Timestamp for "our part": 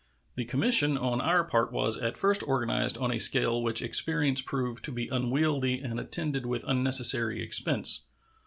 1.21-1.71